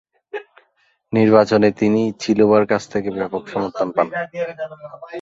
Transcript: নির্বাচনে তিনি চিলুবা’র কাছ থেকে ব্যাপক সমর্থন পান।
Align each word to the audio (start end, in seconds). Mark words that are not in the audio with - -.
নির্বাচনে 1.13 1.69
তিনি 1.81 2.01
চিলুবা’র 2.21 2.65
কাছ 2.71 2.83
থেকে 2.93 3.09
ব্যাপক 3.17 3.43
সমর্থন 3.53 3.87
পান। 3.95 4.07